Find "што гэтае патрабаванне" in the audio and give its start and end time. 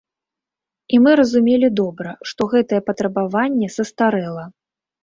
2.33-3.67